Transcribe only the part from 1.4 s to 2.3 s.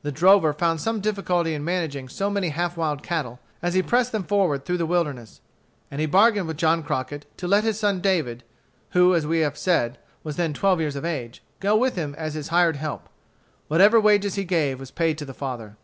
in managing so